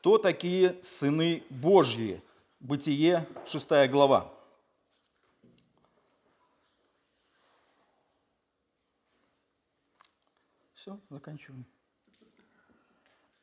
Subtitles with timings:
[0.00, 2.22] Кто такие сыны Божьи?
[2.58, 4.32] Бытие, 6 глава.
[10.72, 11.66] Все, заканчиваем.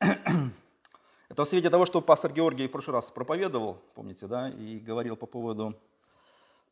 [0.00, 5.16] Это в свете того, что пастор Георгий в прошлый раз проповедовал, помните, да, и говорил
[5.16, 5.80] по поводу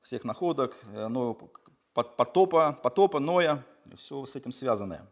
[0.03, 1.09] всех находок, э,
[1.95, 3.64] потопа, потопа, Ноя,
[3.96, 5.07] все с этим связанное.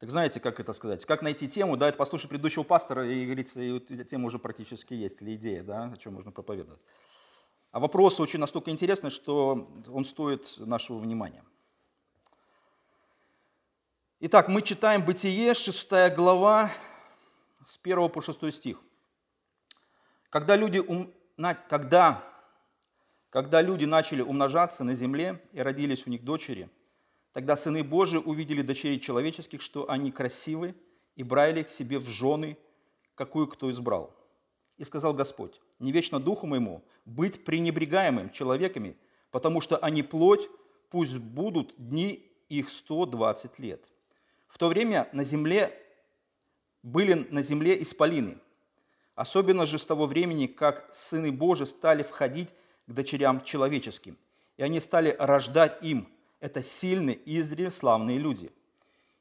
[0.00, 1.04] Так знаете, как это сказать?
[1.06, 5.22] Как найти тему, да, это послушать предыдущего пастора, и говорится, и тема уже практически есть,
[5.22, 6.80] или идея, да, о чем можно проповедовать.
[7.70, 11.44] А вопрос очень настолько интересный, что он стоит нашего внимания.
[14.20, 16.70] Итак, мы читаем Бытие, 6 глава,
[17.64, 18.80] с 1 по 6 стих.
[20.30, 21.12] Когда люди, ум...
[21.68, 22.24] когда,
[23.30, 26.70] когда люди начали умножаться на земле и родились у них дочери,
[27.34, 30.74] тогда сыны Божии увидели дочерей человеческих, что они красивы,
[31.16, 32.56] и брали их себе в жены,
[33.14, 34.14] какую кто избрал.
[34.78, 38.96] И сказал Господь, не вечно духу моему быть пренебрегаемым человеками,
[39.30, 40.48] потому что они плоть,
[40.90, 43.84] пусть будут дни их 120 лет.
[44.46, 45.76] В то время на земле
[46.82, 48.38] были на земле исполины.
[49.14, 52.50] Особенно же с того времени, как сыны Божии стали входить
[52.86, 54.18] к дочерям человеческим,
[54.56, 56.08] и они стали рождать им.
[56.44, 58.52] Это сильные, издревле славные люди.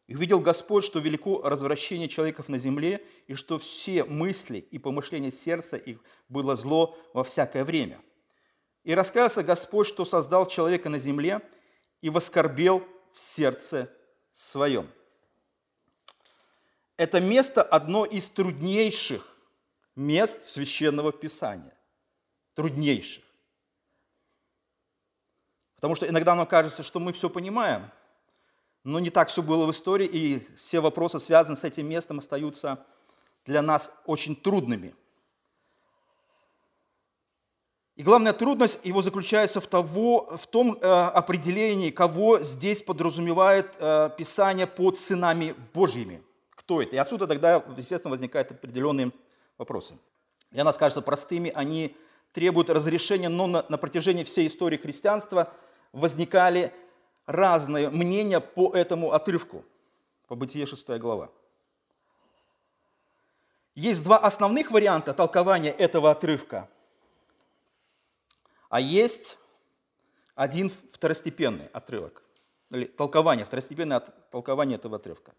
[0.07, 5.31] И увидел Господь, что велико развращение человеков на земле, и что все мысли и помышления
[5.31, 8.01] сердца их было зло во всякое время.
[8.83, 11.39] И раскаялся Господь, что создал человека на земле,
[12.01, 13.89] и воскорбел в сердце
[14.33, 14.91] своем.
[16.97, 19.25] Это место одно из труднейших
[19.95, 21.73] мест священного писания.
[22.53, 23.23] Труднейших.
[25.83, 27.91] Потому что иногда нам кажется, что мы все понимаем,
[28.85, 32.85] но не так все было в истории, и все вопросы, связанные с этим местом, остаются
[33.45, 34.95] для нас очень трудными.
[37.97, 44.09] И главная трудность его заключается в, того, в том э, определении, кого здесь подразумевает э,
[44.17, 46.23] Писание под сынами Божьими–
[46.55, 46.95] кто это?
[46.95, 49.11] И отсюда тогда, естественно, возникают определенные
[49.57, 49.95] вопросы.
[50.49, 51.93] Для нас кажется простыми, они
[52.31, 55.51] требуют разрешения, но на, на протяжении всей истории христианства
[55.93, 56.73] возникали
[57.25, 59.63] разные мнения по этому отрывку,
[60.27, 61.29] по Бытие 6 глава.
[63.75, 66.69] Есть два основных варианта толкования этого отрывка,
[68.69, 69.37] а есть
[70.35, 72.23] один второстепенный отрывок,
[72.69, 75.33] или толкование, второстепенное толкование этого отрывка.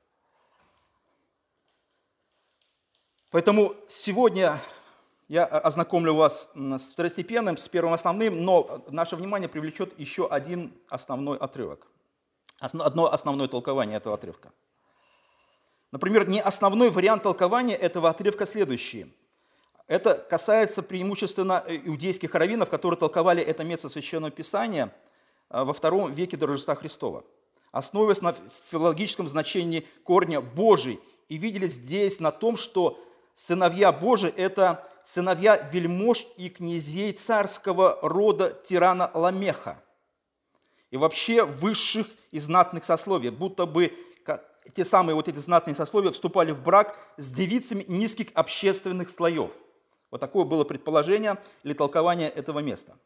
[3.31, 4.61] Поэтому сегодня
[5.29, 11.39] я ознакомлю вас с второстепенным, с первым основным, но наше внимание привлечет еще один основной
[11.39, 11.87] отрывок,
[12.61, 14.53] одно основное толкование этого отрывка.
[15.93, 19.15] Например, не основной вариант толкования этого отрывка следующий.
[19.87, 24.95] Это касается преимущественно иудейских раввинов, которые толковали это место Священного Писания
[25.51, 27.23] во втором веке до Рождества Христова,
[27.71, 28.35] основываясь на
[28.71, 32.99] филологическом значении корня «Божий», и видели здесь на том, что
[33.33, 39.83] сыновья Божии– это сыновья вельмож и князей царского рода тирана Ламеха.
[40.91, 43.93] И вообще высших и знатных сословий, будто бы
[44.73, 49.53] те самые вот эти знатные сословия вступали в брак с девицами низких общественных слоев.
[50.11, 52.97] Вот такое было предположение или толкование этого места.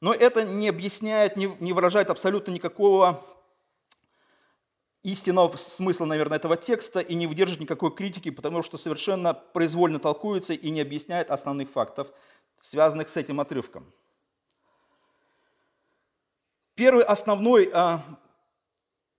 [0.00, 3.24] Но это не объясняет, не выражает абсолютно никакого
[5.02, 10.54] истинного смысла, наверное, этого текста и не выдержит никакой критики, потому что совершенно произвольно толкуется
[10.54, 12.12] и не объясняет основных фактов,
[12.60, 13.90] связанных с этим отрывком.
[16.74, 18.02] Первый основной а,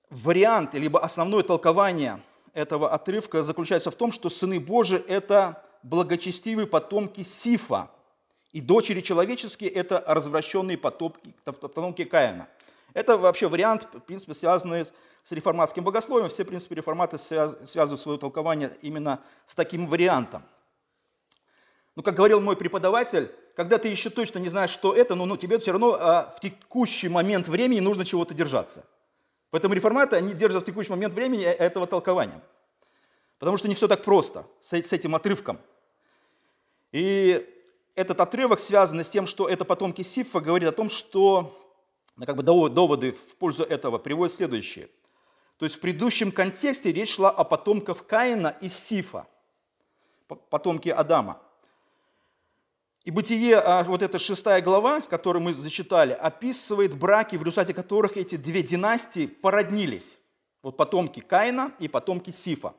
[0.10, 2.22] вариант, либо основное толкование
[2.54, 7.90] этого отрывка заключается в том, что сыны Божии– это благочестивые потомки Сифа,
[8.52, 12.50] и дочери человеческие– это развращенные потомки, потомки Каина.
[12.94, 14.86] Это вообще вариант, в принципе, связанный
[15.24, 16.30] с реформатским богословием.
[16.30, 20.44] Все, в принципе, реформаты связывают свое толкование именно с таким вариантом.
[21.96, 25.38] Ну, как говорил мой преподаватель, когда ты еще точно не знаешь, что это, но ну,
[25.38, 28.86] тебе все равно а, в текущий момент времени нужно чего-то держаться.
[29.50, 32.42] Поэтому реформаты, они держат в текущий момент времени э, этого толкования.
[33.40, 35.60] Потому что не все так просто с, с этим отрывком.
[36.94, 37.46] И
[37.96, 41.61] этот отрывок связан с тем, что это потомки Сифа говорит о том, что
[42.22, 44.90] ну, как бы доводы в пользу этого приводят следующие–
[45.62, 49.28] то есть в предыдущем контексте речь шла о потомках Каина и Сифа,
[50.50, 51.40] потомки Адама.
[53.04, 58.18] И Бытие, а, вот эта шестая глава, которую мы зачитали, описывает браки, в результате которых
[58.18, 60.18] эти две династии породнились.
[60.64, 62.74] Вот потомки Каина и потомки Сифа.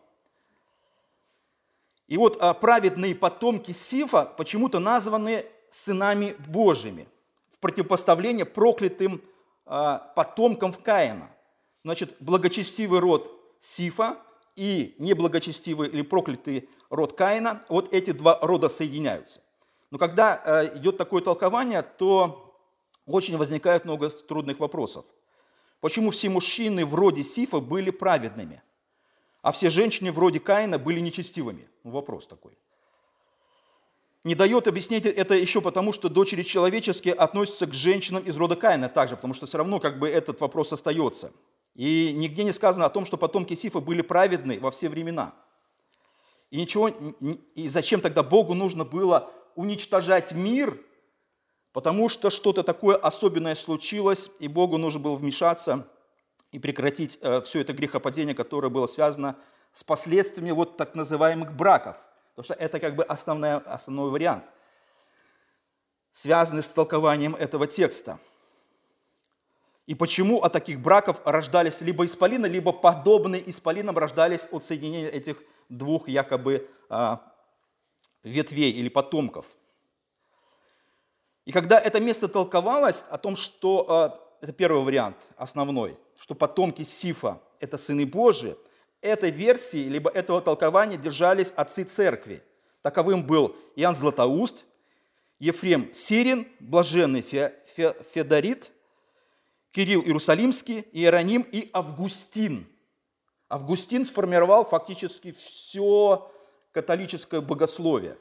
[2.09, 7.07] И вот а, праведные потомки Сифа почему-то названы сынами Божьими
[7.53, 9.23] в противопоставление проклятым
[9.65, 11.31] а, потомкам Каина.
[11.85, 13.31] Значит, благочестивый род
[13.61, 14.19] Сифа
[14.57, 19.41] и неблагочестивый или проклятый род Каина, вот эти два рода соединяются.
[19.91, 22.59] Но когда а, идет такое толкование, то
[23.07, 25.05] очень возникает много трудных вопросов.
[25.81, 28.63] Почему все мужчины в роде Сифа были праведными,
[29.43, 31.69] а все женщины в роде Каина были нечестивыми?
[31.83, 32.57] Ну, вопрос такой
[34.25, 38.89] не дает объяснить это еще потому, что дочери человеческие относятся к женщинам из рода Каина
[38.89, 41.33] также, потому что все равно как бы этот вопрос остается.
[41.75, 45.35] И нигде не сказано о том, что потомки Сифа были праведны во все времена.
[46.51, 50.79] И ничего, и зачем тогда Богу нужно было уничтожать мир,
[51.73, 55.89] потому что что-то такое особенное случилось, и Богу нужно было вмешаться
[56.53, 59.37] и прекратить э, все это грехопадение, которое было связано
[59.73, 61.97] с последствиями вот так называемых браков–
[62.35, 64.45] Потому что это как бы основная, основной вариант,
[66.13, 68.19] связанный с толкованием этого текста.
[69.87, 75.43] И почему от таких браков рождались либо исполины, либо подобные исполинам рождались от соединения этих
[75.69, 77.21] двух якобы а,
[78.23, 79.47] ветвей или потомков.
[81.45, 86.83] И когда это место толковалось о том, что, а, это первый вариант, основной, что потомки
[86.83, 88.57] Сифа– это сыны Божии–
[89.03, 92.43] этой версии, либо этого толкования держались отцы церкви.
[92.81, 94.65] Таковым был Иоанн Златоуст,
[95.39, 98.71] Ефрем Сирин, Блаженный Федорит,
[99.73, 102.67] Кирилл Иерусалимский, Иероним и Августин.
[103.49, 106.31] Августин сформировал фактически все
[106.73, 108.17] католическое богословие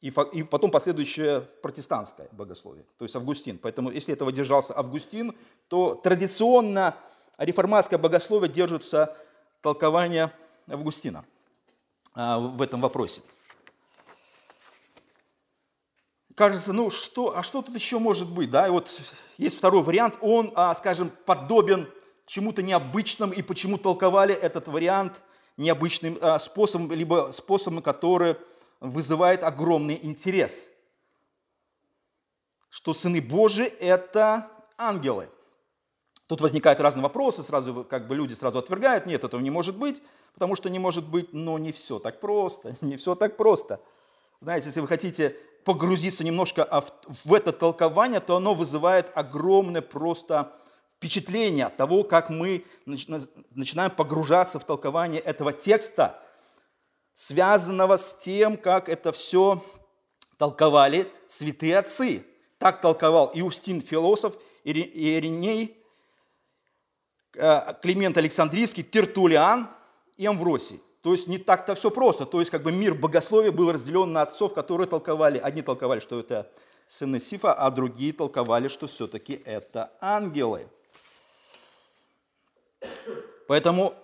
[0.00, 3.58] и потом последующее протестантское богословие, то есть Августин.
[3.58, 5.36] Поэтому если этого держался Августин,
[5.68, 6.96] то традиционно
[7.38, 9.16] реформатское богословие держится
[9.62, 10.32] толкования
[10.68, 11.24] Августина
[12.14, 13.22] а, в этом вопросе.
[16.34, 18.50] Кажется, ну что, а что тут еще может быть?
[18.50, 18.66] Да?
[18.66, 19.00] И вот
[19.38, 21.88] есть второй вариант, он, а, скажем, подобен
[22.26, 25.22] чему-то необычному, и почему толковали этот вариант
[25.56, 28.36] необычным а, способом, либо способом, который
[28.80, 30.68] вызывает огромный интерес.
[32.68, 35.28] Что сыны Божии– это ангелы–
[36.32, 40.02] Тут возникают разные вопросы, сразу как бы люди сразу отвергают, нет, этого не может быть,
[40.32, 43.82] потому что не может быть, но не все так просто, не все так просто.
[44.40, 45.36] Знаете, если вы хотите
[45.66, 50.54] погрузиться немножко в это толкование, то оно вызывает огромное просто
[50.96, 56.18] впечатление от того, как мы начинаем погружаться в толкование этого текста,
[57.12, 59.62] связанного с тем, как это все
[60.38, 62.24] толковали святые отцы.
[62.56, 65.81] Так толковал Иустин философ, Ириней
[67.32, 69.68] Климент Александрийский, Тертулиан
[70.16, 70.80] и Амвросий.
[71.02, 72.26] То есть не так-то все просто.
[72.26, 75.38] То есть как бы мир богословия был разделен на отцов, которые толковали.
[75.38, 76.50] Одни толковали, что это
[76.86, 80.68] сыны Сифа, а другие толковали, что все-таки это ангелы.
[83.48, 83.94] Поэтому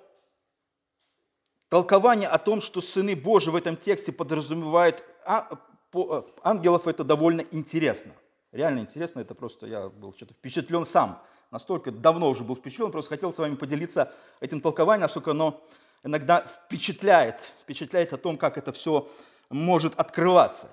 [1.69, 5.49] толкование о том, что сыны Божии в этом тексте подразумевают а,
[5.93, 8.13] э, ангелов, это довольно интересно.
[8.53, 13.11] Реально интересно, это просто я был что-то впечатлен сам настолько давно уже был впечатлен, просто
[13.11, 15.63] хотел с вами поделиться этим толкованием, насколько оно
[16.05, 19.09] иногда впечатляет, впечатляет о том, как это все
[19.51, 20.71] может открываться.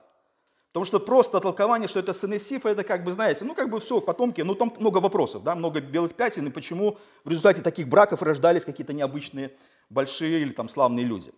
[0.70, 3.79] Потому что просто толкование, что это сыны Сифа, это как бы, знаете, ну как бы
[3.79, 7.88] все, потомки, ну там много вопросов, да, много белых пятен, и почему в результате таких
[7.88, 9.55] браков рождались какие-то необычные,
[9.89, 11.34] большие или там славные люди.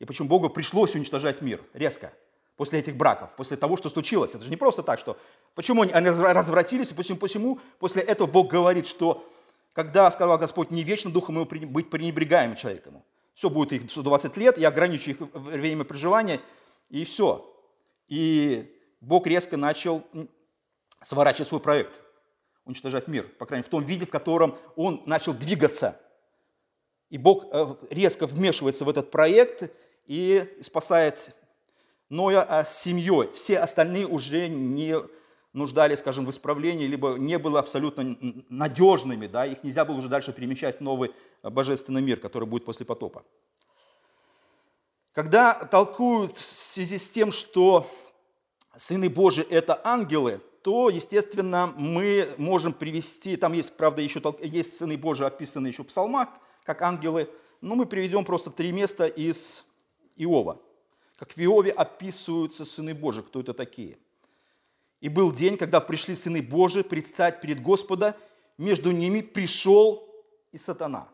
[0.00, 2.12] И почему Богу пришлось уничтожать мир резко
[2.60, 4.34] после этих браков, после того, что случилось.
[4.34, 5.16] Это же не просто так, что
[5.54, 9.26] почему они развратились, и почему, почему после этого Бог говорит, что
[9.72, 13.02] когда сказал Господь, не вечно духом его быть пренебрегаемым человеком.
[13.32, 16.38] Все будет их 120 лет, я ограничу их время проживания,
[16.90, 17.50] и все.
[18.08, 20.04] И Бог резко начал
[21.02, 21.98] сворачивать свой проект,
[22.66, 25.98] уничтожать мир, по крайней мере, в том виде, в котором он начал двигаться.
[27.08, 29.74] И Бог э, резко вмешивается в этот проект
[30.04, 31.34] и спасает
[32.10, 33.30] Ноя а с семьей.
[33.32, 34.96] Все остальные уже не
[35.52, 38.16] нуждались, скажем, в исправлении, либо не были абсолютно
[38.48, 41.12] надежными, да, их нельзя было уже дальше перемещать в новый
[41.42, 43.24] божественный мир, который будет после потопа.
[45.12, 47.90] Когда толкуют в связи с тем, что
[48.76, 54.96] сыны Божии– это ангелы, то, естественно, мы можем привести, там есть, правда, еще есть сыны
[54.96, 56.28] Божии, описанные еще в псалмах,
[56.64, 57.28] как ангелы,
[57.60, 59.64] но мы приведем просто три места из
[60.16, 60.58] Иова–
[61.20, 63.98] как в Иове описываются сыны Божии, кто это такие.
[65.02, 68.16] И был день, когда пришли сыны Божии предстать перед Господа,
[68.56, 70.08] между ними пришел
[70.50, 71.08] и сатана.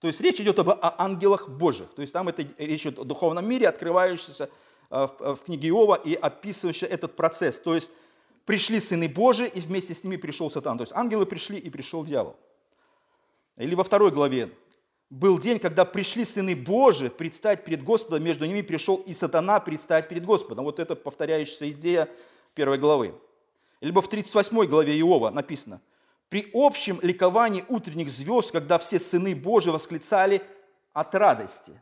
[0.00, 1.88] То есть речь идет об ангелах Божьих.
[1.94, 4.50] То есть там это речь идет о духовном мире, открывающемся
[4.90, 7.58] э, в, в книге Иова и описывающий этот процесс.
[7.58, 7.90] То есть
[8.44, 10.76] пришли сыны Божии, и вместе с ними пришел сатан.
[10.76, 12.36] То есть ангелы пришли, и пришел дьявол.
[13.56, 14.50] Или во второй главе.
[15.12, 20.08] Был день, когда пришли сыны Божии предстать перед Господом, между ними пришел и сатана предстать
[20.08, 20.64] перед Господом.
[20.64, 22.08] Вот это повторяющаяся идея
[22.54, 23.14] первой главы.
[23.82, 25.82] Либо в 38 главе Иова написано,
[26.30, 30.40] «При общем ликовании утренних звезд, когда все сыны Божии восклицали
[30.94, 31.78] от радости».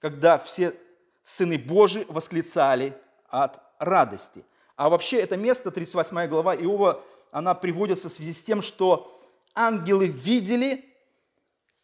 [0.00, 0.74] Когда все
[1.22, 2.92] сыны Божии восклицали
[3.28, 4.44] от радости.
[4.74, 9.16] А вообще это место, 38 глава Иова, она приводится в связи с тем, что
[9.54, 10.87] ангелы видели,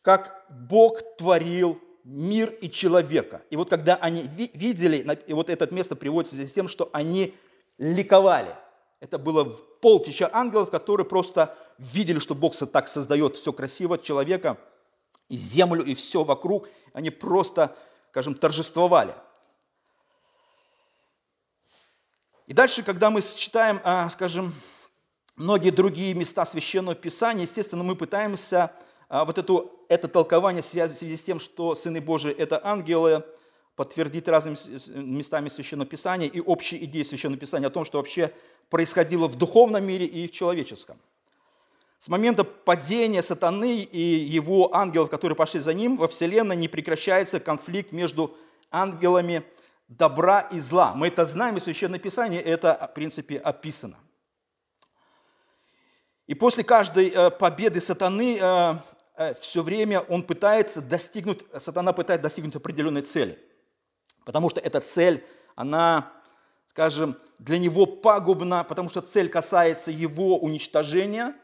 [0.04, 3.42] как Бог творил мир и человека.
[3.49, 7.34] И вот когда они видели, и вот это место приводится с тем, что они
[7.78, 8.54] ликовали.
[9.00, 14.58] Это было полтища ангелов, которые просто видели, что Бог так создает все красиво, человека,
[15.30, 16.68] и землю, и все вокруг.
[16.92, 17.75] Они просто,
[18.11, 19.14] скажем, торжествовали.
[22.46, 24.52] И дальше, когда мы читаем, а, скажем,
[25.34, 28.70] многие другие места Священного Писания, естественно, мы пытаемся
[29.25, 33.23] вот эту, это толкование в связи с тем, что сыны Божии– это ангелы,
[33.76, 34.56] подтвердить разными
[35.00, 38.33] местами Священного Писания и общей идеей Священного Писания о том, что вообще
[38.71, 40.99] происходило в духовном мире и в человеческом.
[41.99, 47.40] С момента падения сатаны и его ангелов, которые пошли за ним, во Вселенной не прекращается
[47.40, 48.37] конфликт между
[48.71, 49.42] ангелами
[49.88, 50.92] добра и зла.
[50.94, 53.97] Мы это знаем, и Священное Писание это, в принципе, описано.
[56.26, 58.75] И после каждой э, победы сатаны э,
[59.40, 63.38] все время он пытается достигнуть, сатана пытается достигнуть определенной цели.
[64.25, 66.12] Потому что эта цель, она,
[66.66, 71.35] скажем, для него пагубна, потому что цель касается его уничтожения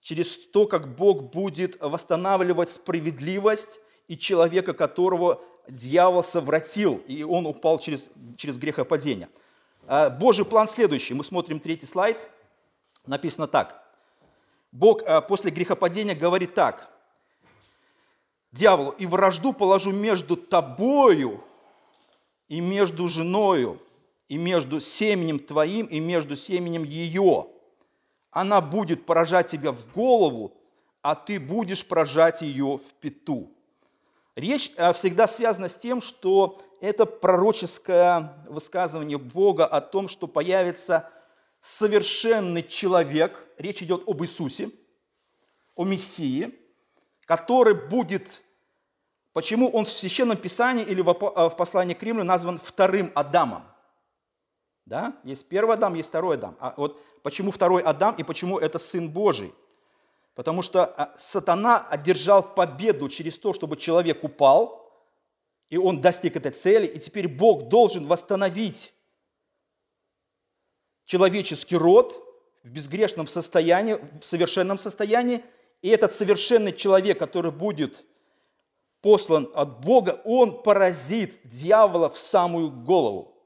[0.00, 7.78] через то, как Бог будет восстанавливать справедливость и человека, которого дьявол совратил, и он упал
[7.78, 9.28] через, через грехопадение.
[9.86, 11.14] А, Божий план следующий.
[11.14, 12.26] Мы смотрим третий слайд.
[13.06, 13.82] Написано так.
[14.72, 16.91] Бог а, после грехопадения говорит так.
[18.52, 21.42] Дьяволу, и вражду положу между тобою
[22.48, 23.80] и между женою,
[24.28, 27.46] и между семенем твоим, и между семенем ее.
[28.30, 30.52] Она будет поражать тебя в голову,
[31.00, 33.50] а ты будешь поражать ее в пету.
[34.36, 41.10] Речь э, всегда связана с тем, что это пророческое высказывание Бога о том, что появится
[41.62, 44.70] совершенный человек, речь идет об Иисусе,
[45.74, 46.54] о Мессии,
[47.36, 48.42] который будет,
[49.32, 53.64] почему он в Священном Писании или в э, послании к Римлянам назван вторым Адамом.
[54.84, 55.16] Да?
[55.24, 56.58] Есть первый Адам, есть второй Адам.
[56.60, 59.54] А вот почему второй Адам и почему это Сын Божий?
[60.34, 64.92] Потому что а, сатана одержал победу через то, чтобы человек упал,
[65.70, 68.92] и он достиг этой цели, и теперь Бог должен восстановить
[71.06, 72.12] человеческий род
[72.62, 75.42] в безгрешном состоянии, в совершенном состоянии,
[75.82, 78.04] и этот совершенный человек, который будет
[79.00, 83.36] послан от Бога, он поразит дьявола в самую голову.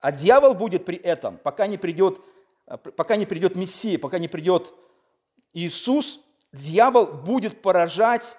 [0.00, 2.20] А дьявол будет при этом, пока не придет,
[2.96, 4.72] пока не придет Мессия, пока не придет
[5.52, 6.20] Иисус,
[6.52, 8.36] дьявол будет поражать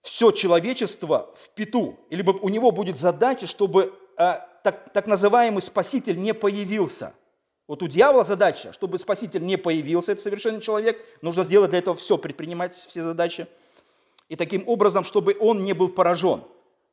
[0.00, 1.98] все человечество в пету.
[2.08, 7.14] Либо у него будет задача, чтобы э, так, так называемый спаситель не появился.
[7.68, 11.94] Вот у дьявола задача, чтобы спаситель не появился, это совершенный человек, нужно сделать для этого
[11.94, 13.46] все, предпринимать все задачи.
[14.30, 16.42] И таким образом, чтобы он не был поражен.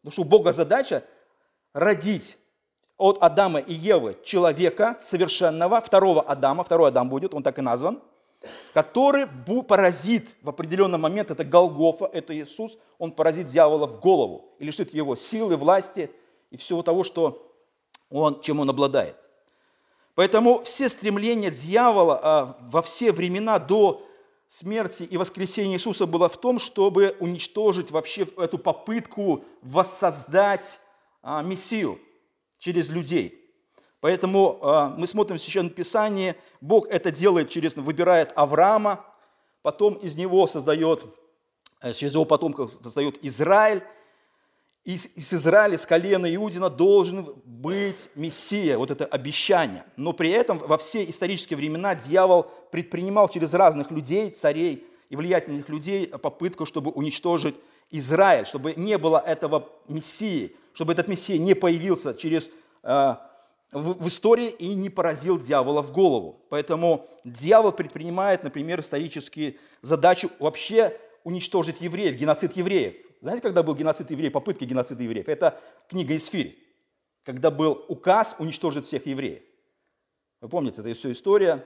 [0.01, 1.03] Потому что у Бога задача
[1.73, 2.37] родить
[2.97, 8.01] от Адама и Евы человека совершенного, второго Адама, второй Адам будет, он так и назван,
[8.73, 9.27] который
[9.67, 14.93] поразит в определенный момент, это Голгофа, это Иисус, он поразит дьявола в голову и лишит
[14.93, 16.11] его силы, власти
[16.51, 17.49] и всего того, что
[18.09, 19.15] он, чем он обладает.
[20.15, 24.07] Поэтому все стремления дьявола а, во все времена до
[24.47, 30.79] смерти и воскресения Иисуса было в том, чтобы уничтожить вообще эту попытку воссоздать
[31.21, 31.99] а, Мессию
[32.59, 33.41] через людей.
[34.05, 39.03] Поэтому э, мы смотрим в Священном Писании, Бог это делает через, выбирает Авраама,
[39.63, 41.03] потом из него создает,
[41.81, 43.81] э, через его потомков создает Израиль,
[44.85, 49.83] из, из Израиля, с колена Иудина должен быть Мессия, вот это обещание.
[49.97, 55.67] Но при этом во все исторические времена дьявол предпринимал через разных людей, царей и влиятельных
[55.69, 57.55] людей попытку, чтобы уничтожить
[57.89, 62.51] Израиль, чтобы не было этого Мессии, чтобы этот Мессия не появился через,
[62.83, 63.15] э,
[63.71, 66.45] в, в истории и не поразил дьявола в голову.
[66.49, 73.04] Поэтому дьявол предпринимает, например, исторические задачи вообще уничтожить евреев, геноцид евреев.
[73.21, 75.27] Знаете, когда был геноцид евреев, попытка геноцида евреев?
[75.27, 76.57] Это книга Исфирь,
[77.23, 79.43] когда был указ уничтожить всех евреев.
[80.41, 81.65] Вы помните, это все история,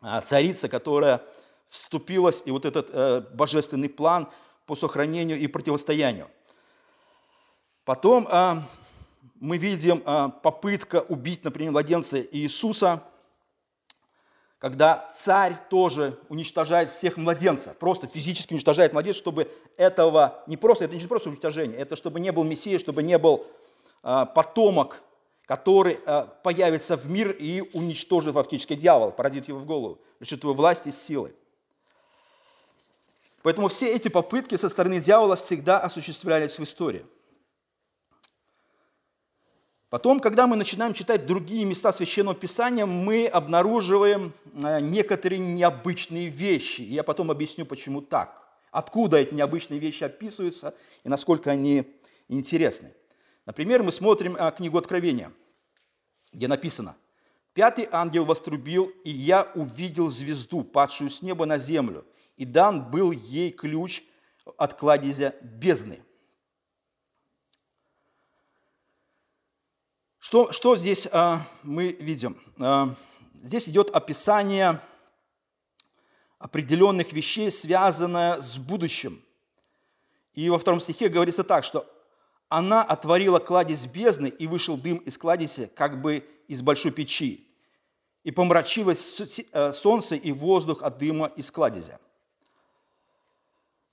[0.00, 1.22] а, царица, которая
[1.68, 4.28] вступилась, и вот этот э, божественный план
[4.66, 6.30] по сохранению и противостоянию.
[7.84, 8.54] Потом э,
[9.40, 13.02] мы видим э, попытка убить, например, младенца Иисуса,
[14.58, 20.96] когда царь тоже уничтожает всех младенцев, просто физически уничтожает младенцев, чтобы этого не просто, это
[20.96, 23.46] не просто уничтожение, это чтобы не был Мессия, чтобы не был
[24.02, 25.02] э, потомок,
[25.46, 30.54] который э, появится в мир и уничтожит фактически дьявол, породит его в голову, лишит его
[30.54, 31.34] власти и силы.
[33.42, 37.04] Поэтому все эти попытки со стороны дьявола всегда осуществлялись в истории.
[39.94, 46.80] Потом, когда мы начинаем читать другие места Священного Писания, мы обнаруживаем э, некоторые необычные вещи.
[46.80, 48.42] Я потом объясню, почему так.
[48.72, 50.74] Откуда эти необычные вещи описываются
[51.04, 51.94] и насколько они
[52.26, 52.92] интересны.
[53.46, 55.30] Например, мы смотрим э, книгу Откровения,
[56.32, 56.96] где написано
[57.52, 62.04] «Пятый ангел вострубил, и я увидел звезду, падшую с неба на землю,
[62.36, 64.02] и дан был ей ключ
[64.56, 66.00] от кладезя бездны».
[70.26, 72.40] Что, что здесь а, мы видим?
[72.58, 72.94] А,
[73.42, 74.80] здесь идет описание
[76.38, 79.22] определенных вещей, связанное с будущим.
[80.32, 81.86] И во втором стихе говорится так, что
[82.48, 87.46] она отворила кладезь бездны, и вышел дым из кладези, как бы из большой печи.
[88.22, 89.20] И помрачилось
[89.52, 92.00] э, солнце и воздух от дыма из кладезя.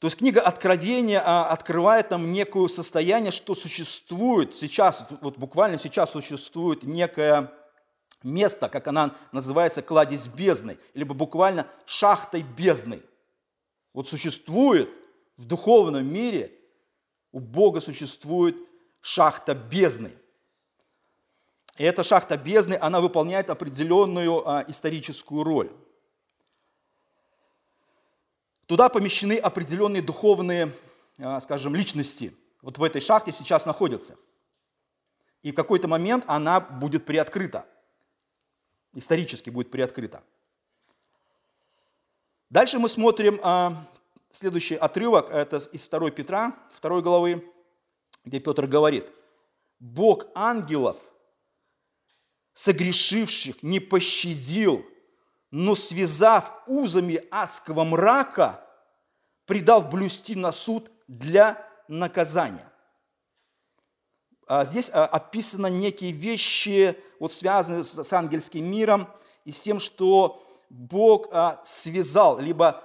[0.01, 6.13] То есть книга Откровения а, открывает нам некое состояние, что существует сейчас, вот буквально сейчас
[6.13, 7.51] существует некое
[8.23, 13.03] место, как она называется, кладезь бездны, либо буквально шахтой бездны.
[13.93, 14.89] Вот существует
[15.37, 16.51] в духовном мире,
[17.31, 18.57] у Бога существует
[19.01, 20.13] шахта бездны.
[21.77, 25.71] И эта шахта бездны, она выполняет определенную а, историческую роль.
[28.71, 30.71] Туда помещены определенные духовные,
[31.17, 32.33] а, скажем, личности.
[32.61, 34.15] Вот в этой шахте сейчас находятся.
[35.43, 37.65] И в какой-то момент она будет приоткрыта.
[38.93, 40.23] Исторически будет приоткрыта.
[42.49, 43.91] Дальше мы смотрим а,
[44.31, 45.29] следующий отрывок.
[45.29, 47.45] Это из 2 Петра, 2 главы,
[48.23, 49.11] где Петр говорит.
[49.79, 50.97] Бог ангелов,
[52.53, 54.85] согрешивших, не пощадил,
[55.51, 58.65] но связав узами адского мрака,
[59.45, 62.71] предал блюсти на суд для наказания.
[64.47, 69.09] А здесь а, описаны некие вещи, вот связанные с ангельским миром
[69.43, 72.81] и с тем, что Бог а, связал, либо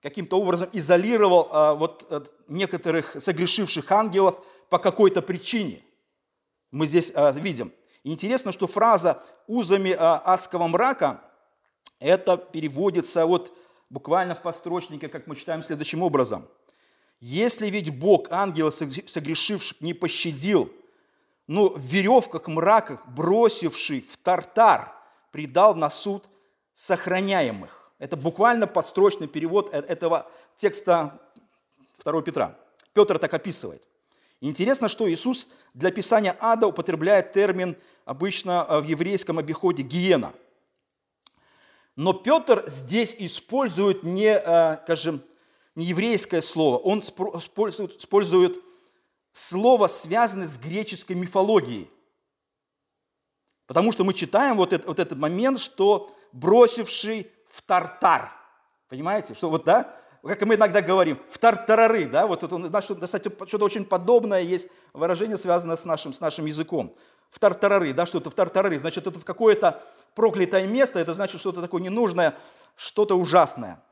[0.00, 4.40] каким-то образом изолировал вот э, некоторых согрешивших ангелов
[4.70, 5.82] по какой-то причине.
[6.70, 7.72] Мы здесь видим.
[8.04, 11.27] интересно, что фраза «узами адского мрака»
[12.00, 13.56] Это переводится вот
[13.90, 16.48] буквально в построчнике, как мы читаем следующим образом.
[17.20, 20.72] «Если ведь Бог ангела согрешивших не пощадил,
[21.48, 24.94] но в веревках мраках, бросивший в тартар,
[25.32, 26.28] предал на суд
[26.74, 27.92] сохраняемых».
[27.98, 31.20] Это буквально подстрочный перевод э, этого текста
[32.04, 32.56] 2 Петра.
[32.92, 33.82] Петр так описывает.
[34.40, 40.32] Интересно, что Иисус для описания ада употребляет термин обычно э, в еврейском обиходе «гиена»,
[41.98, 45.20] но Петр здесь использует не, э, скажем,
[45.74, 48.56] не еврейское слово, он использует,
[49.32, 51.90] слово, связанное с греческой мифологией.
[53.66, 58.32] Потому что мы читаем вот, это, вот этот момент, что бросивший в тартар.
[58.88, 59.34] Понимаете?
[59.34, 63.84] Что вот, да, как мы иногда говорим, в тартарары, да, вот это, что-то, что-то очень
[63.84, 66.94] подобное есть выражение, связанное с нашим, с нашим языком
[67.30, 69.82] в тартарары, да, что-то в тартарары, значит, это какое-то
[70.14, 72.34] проклятое место, это значит что-то такое ненужное,
[72.76, 73.82] что-то ужасное.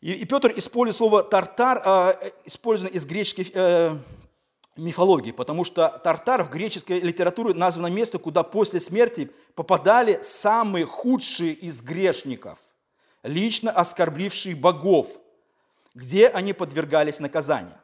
[0.00, 3.96] И, и Петр использует слово «тартар», э, использовано из греческой э,
[4.76, 11.52] мифологии, потому что тартар в греческой литературе названо место, куда после смерти попадали самые худшие
[11.52, 12.58] из грешников,
[13.22, 15.08] лично оскорбившие богов,
[15.94, 17.76] где они подвергались наказанию.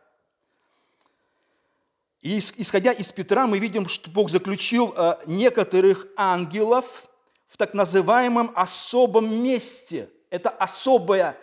[2.23, 7.07] И исходя из Петра, мы видим, что Бог заключил э, некоторых ангелов
[7.47, 10.11] в так называемом особом месте.
[10.31, 11.37] Это особая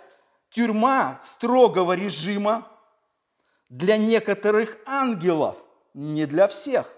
[0.50, 2.68] тюрьма строгого режима
[3.70, 5.58] для некоторых ангелов,
[5.94, 6.98] не для всех.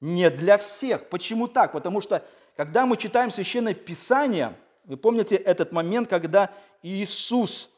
[0.00, 1.08] Не для всех.
[1.08, 1.72] Почему так?
[1.72, 6.50] Потому что, когда мы читаем Священное Писание, вы помните этот момент, когда
[6.82, 7.70] Иисус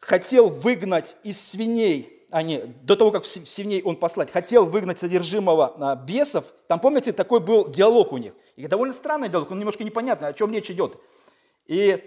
[0.00, 4.98] хотел выгнать из свиней, а не, до того, как в свиней он послать, хотел выгнать
[4.98, 8.32] содержимого а, бесов, там, помните, такой был диалог у них.
[8.56, 10.98] И довольно странный диалог, он немножко непонятный, о чем речь идет.
[11.66, 12.04] И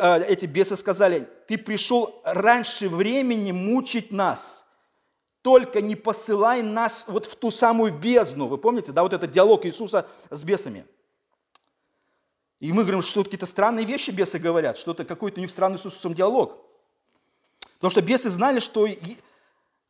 [0.00, 4.66] а, эти бесы сказали, ты пришел раньше времени мучить нас,
[5.40, 8.46] только не посылай нас вот в ту самую бездну.
[8.46, 10.86] Вы помните, да, вот этот диалог Иисуса с бесами.
[12.60, 15.86] И мы говорим, что какие-то странные вещи бесы говорят, что-то какой-то у них странный с
[15.86, 16.64] Иисусом диалог.
[17.82, 18.86] Потому что бесы знали, что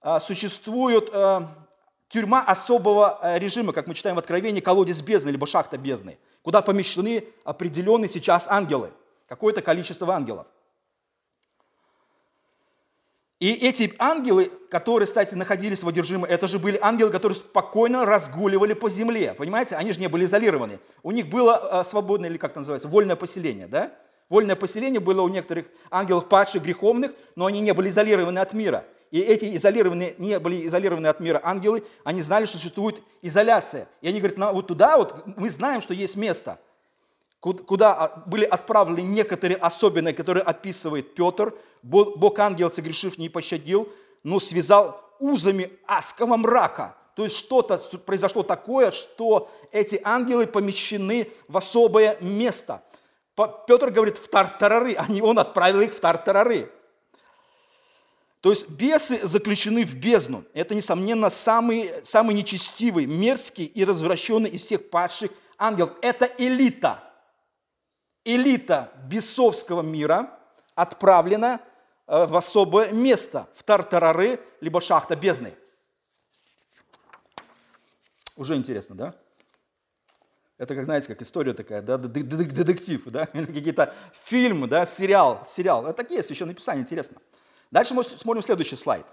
[0.00, 1.68] а, существует а,
[2.08, 7.26] тюрьма особого режима, как мы читаем в Откровении, колодец бездны, либо шахта бездны, куда помещены
[7.44, 8.90] определенные сейчас ангелы–
[9.28, 10.46] какое-то количество ангелов.
[13.40, 18.72] И эти ангелы, которые, кстати, находились в одержимой, это же были ангелы, которые спокойно разгуливали
[18.72, 19.34] по земле.
[19.34, 20.80] Понимаете, они же не были изолированы.
[21.02, 23.92] У них было а, свободное, или как это называется, вольное поселение, да?
[24.28, 28.84] Вольное поселение было у некоторых ангелов падших, греховных, но они не были изолированы от мира.
[29.10, 33.88] И эти изолированные, не были изолированы от мира ангелы, они знали, что существует изоляция.
[34.00, 36.58] И они говорят, вот туда вот мы знаем, что есть место–
[37.42, 41.52] куда были отправлены некоторые особенные, которые описывает Петр.
[41.82, 43.88] Бог ангел, согрешив, не пощадил,
[44.22, 46.94] но связал узами адского мрака.
[47.16, 52.82] То есть что-то произошло такое, что эти ангелы помещены в особое место.
[53.34, 56.70] Петр говорит в тартарары, а не он отправил их в тартарары.
[58.40, 60.44] То есть бесы заключены в бездну.
[60.52, 65.92] Это, несомненно, самый, самый нечестивый, мерзкий и развращенный из всех падших ангелов.
[66.02, 67.08] Это элита–
[68.24, 70.38] элита бесовского мира
[70.74, 71.60] отправлена
[72.06, 75.54] э, в особое место, в Тартарары, либо шахта бездны.
[78.36, 79.14] Уже интересно, да?
[80.62, 85.86] Это, как знаете, как история такая, да, детектив, да, какие-то фильмы, да, сериал, сериал.
[85.86, 87.20] Это такие священные писания, интересно.
[87.72, 89.04] Дальше мы смотрим следующий слайд.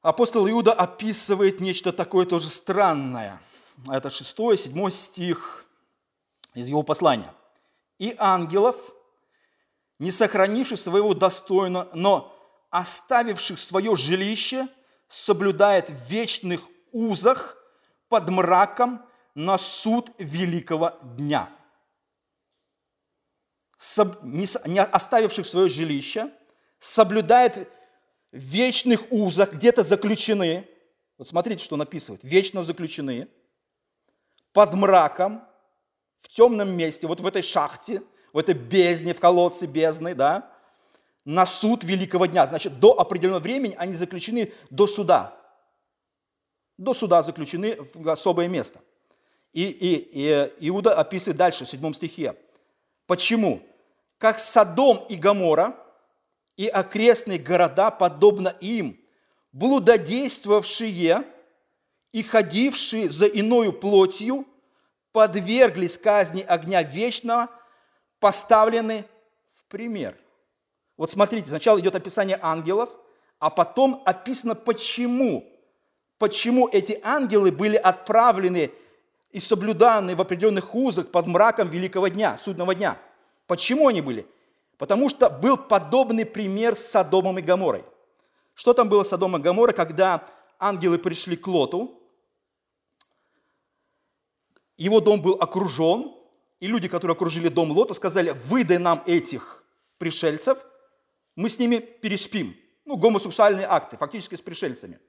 [0.00, 3.40] Апостол Иуда описывает нечто такое тоже странное.
[3.88, 5.64] Это 6-7 стих
[6.54, 7.32] из его послания.
[8.00, 8.74] «И ангелов,
[10.00, 12.36] не сохранивших своего достойно, но
[12.70, 14.66] оставивших свое жилище,
[15.06, 17.61] соблюдает в вечных узах
[18.12, 19.02] под мраком
[19.34, 21.48] на суд великого дня».
[24.22, 26.30] Не оставивших свое жилище,
[26.78, 27.70] соблюдает
[28.30, 30.68] вечных узах, где-то заключены,
[31.16, 33.28] вот смотрите, что написывает, вечно заключены,
[34.52, 35.42] под мраком
[36.18, 38.02] в темном месте, вот в этой шахте,
[38.34, 40.52] в этой бездне, в колодце бездны, да,
[41.24, 42.46] на суд великого дня.
[42.46, 45.41] Значит, до определенного времени они заключены до суда.
[46.78, 48.80] До суда заключены в особое место.
[49.52, 52.36] И, и, и Иуда описывает дальше, в 7 стихе.
[53.06, 53.62] Почему?
[54.18, 55.76] Как Содом и Гамора
[56.56, 58.98] и окрестные города, подобно им,
[59.52, 61.24] блудодействовавшие
[62.12, 64.46] и ходившие за иною плотью,
[65.12, 67.50] подверглись казни огня вечного,
[68.18, 69.04] поставлены
[69.54, 70.16] в пример.
[70.96, 72.90] Вот смотрите, сначала идет описание ангелов,
[73.38, 75.51] а потом описано, почему.
[76.22, 78.70] Почему эти ангелы были отправлены
[79.32, 82.96] и соблюданы в определенных узах под мраком великого дня, судного дня.
[83.48, 84.24] Почему они были?
[84.78, 87.84] Потому что был подобный пример с Содомом и Гаморой.
[88.54, 90.24] Что там было с Содомом и Гаморой, когда
[90.60, 92.00] ангелы пришли к Лоту,
[94.76, 96.14] его дом был окружен,
[96.60, 99.64] и люди, которые окружили дом Лота, сказали, выдай нам этих
[99.98, 100.64] пришельцев,
[101.34, 102.56] мы с ними переспим.
[102.84, 105.00] Ну, гомосексуальные акты, фактически с пришельцами.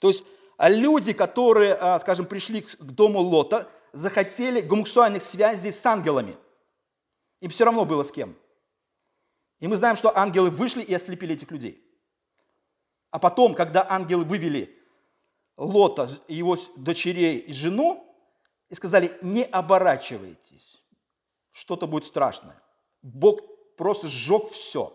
[0.00, 0.24] То есть
[0.56, 6.36] а люди, которые, а, скажем, пришли к дому Лота, захотели гомосексуальных связей с ангелами.
[7.40, 8.36] Им все равно было с кем.
[9.60, 11.80] И мы знаем, что ангелы вышли и ослепили этих людей.
[13.10, 14.76] А потом, когда ангелы вывели
[15.56, 18.00] Лота, его дочерей и жену,
[18.68, 20.82] и сказали, не оборачивайтесь,
[21.52, 22.60] что-то будет страшное.
[23.02, 23.40] Бог
[23.76, 24.92] просто сжег все.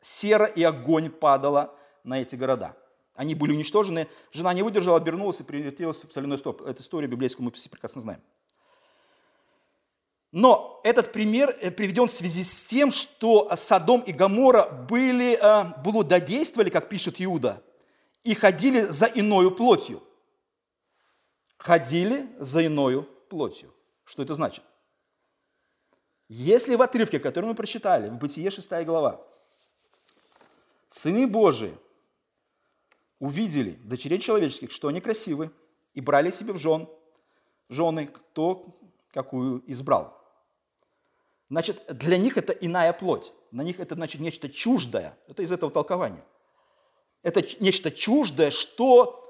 [0.00, 2.76] Сера и огонь падала на эти города.
[3.18, 4.08] Они были уничтожены.
[4.32, 6.62] Жена не выдержала, обернулась и превратилась в соляной стоп.
[6.62, 8.22] Эту историю библейскую мы все прекрасно знаем.
[10.32, 15.82] Но этот пример э, приведен в связи с тем, что Содом и Гамора были, э,
[15.82, 17.62] блудодействовали, как пишет Иуда,
[18.22, 20.02] и ходили за иною плотью
[21.58, 23.74] ходили за иною плотью.
[24.04, 24.64] Что это значит?
[26.28, 29.20] Если в отрывке, который мы прочитали, в Бытие 6 глава,
[30.88, 31.76] сыны Божии
[33.18, 35.50] увидели дочерей человеческих, что они красивы,
[35.94, 36.88] и брали себе в жен,
[37.68, 38.78] жены, кто
[39.12, 40.16] какую избрал,
[41.48, 43.32] значит, для них это иная плоть.
[43.50, 45.18] На них это, значит, нечто чуждое.
[45.26, 46.22] Это из этого толкования.
[47.22, 49.24] Это нечто чуждое, что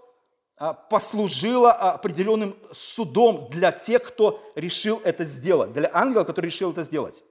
[0.57, 6.83] а, послужило определенным судом для тех, кто решил это сделать, для ангела, который решил это
[6.83, 7.23] сделать.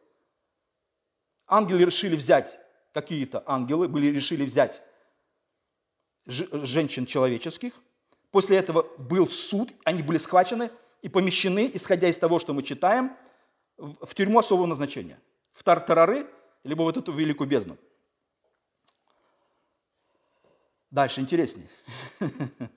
[1.46, 2.58] Ангелы решили взять,
[2.94, 4.82] какие-то ангелы были решили взять
[6.28, 7.74] женщин человеческих.
[8.32, 10.70] После этого был суд, они были схвачены
[11.02, 13.16] и помещены, исходя из того, что мы читаем,
[13.78, 15.20] в тюрьму особого назначения.
[15.54, 16.28] В Тартарары,
[16.64, 17.78] либо вот эту великую бездну.
[20.92, 21.68] Дальше интереснее.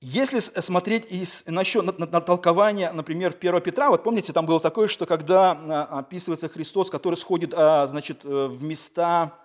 [0.00, 4.60] Если смотреть из, насчет на, на, на толкование, например, 1 Петра, вот помните, там было
[4.60, 9.36] такое, что когда а, описывается Христос, который сходит а, значит, э, в места,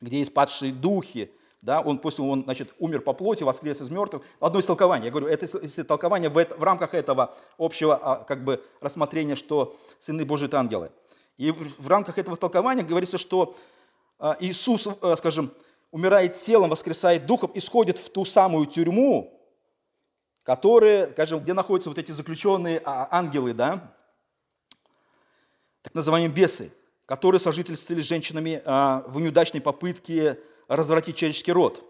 [0.00, 1.32] где есть падшие духи,
[1.62, 4.22] да, он после он, значит, умер по плоти, воскрес из мертвых.
[4.40, 8.24] Одно из толкований, я говорю, это из толкования в, это, в рамках этого общего а,
[8.24, 10.90] как бы, рассмотрения, что сыны Божьи– это ангелы.
[11.36, 13.56] И в, в рамках этого толкования говорится, что
[14.40, 15.50] Иисус, э, скажем,
[15.90, 19.40] умирает телом, воскресает духом, исходит в ту самую тюрьму,
[20.42, 23.94] которые, скажем, где находятся вот эти заключенные а, ангелы, да,
[25.82, 26.72] так называемые бесы,
[27.10, 31.82] которые сожительствовали с женщинами а, в неудачной попытке развратить человеческий род.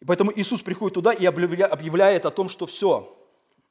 [0.00, 3.14] И поэтому Иисус приходит туда и объявляет о том, что все,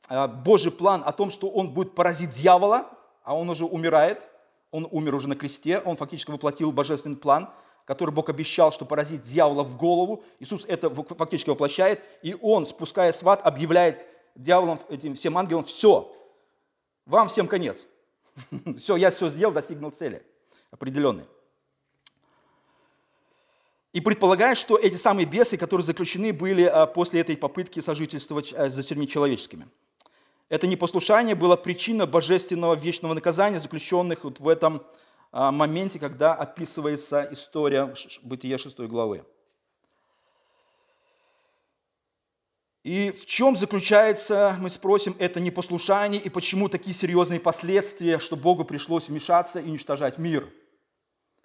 [0.08, 2.88] а, Божий план о том, что Он будет поразить дьявола,
[3.24, 4.28] а Он уже умирает,
[4.70, 7.50] Он умер уже на кресте, Он фактически воплотил божественный план–
[7.86, 10.24] который Бог обещал, что поразит дьявола в голову.
[10.40, 16.12] Иисус это фактически воплощает, и Он, спускаясь в ад, объявляет дьяволам, этим всем ангелам, все,
[17.06, 17.86] вам всем конец.
[18.78, 20.26] Все, я все сделал, достигнул цели
[20.72, 21.26] определенной.
[23.94, 28.70] И предполагает, что эти самые бесы, которые заключены были а, после этой попытки сожительствовать а,
[28.70, 29.70] с дочерьми человеческими.
[30.50, 34.84] Это непослушание было причиной божественного вечного наказания заключенных вот в этом
[35.32, 39.26] моменте, когда описывается история Бытия 6 главы.
[42.86, 48.64] И в чем заключается, мы спросим, это непослушание и почему такие серьезные последствия, что Богу
[48.64, 50.48] пришлось вмешаться и уничтожать мир?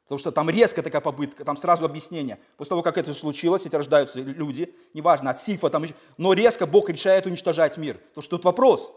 [0.03, 2.39] Потому что там резко такая попытка, там сразу объяснение.
[2.59, 5.87] После того, как это случилось, эти рождаются люди, неважно, от Сифа, там,
[6.19, 7.99] но резко Бог решает уничтожать мир.
[8.15, 8.93] То что тут вопрос,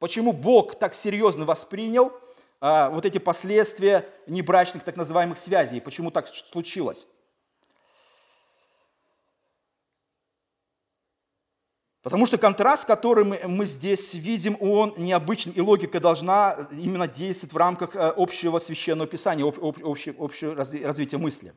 [0.00, 2.10] почему Бог так серьезно воспринял
[2.60, 7.06] а, вот эти последствия небрачных так называемых связей, почему так случилось.
[12.04, 17.56] Потому что контраст, который мы, здесь видим, он необычный, и логика должна именно действовать в
[17.56, 21.54] рамках э, общего священного писания, об, об, общего, развития мысли.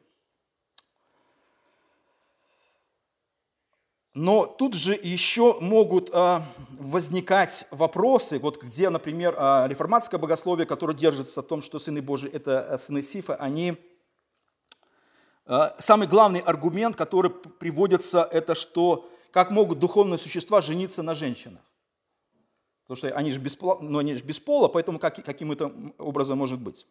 [4.14, 6.46] Но тут же еще могут а,
[6.80, 12.32] возникать вопросы, вот где, например, а, реформатское богословие, которое держится о том, что сыны Божии–
[12.34, 13.76] это э, сыны Сифа, они…
[15.80, 21.62] Самый главный аргумент, который приводится, это что как могут духовные существа жениться на женщинах.
[22.84, 26.38] Потому что они же без но они же без пола поэтому как, каким это образом
[26.38, 26.88] может быть.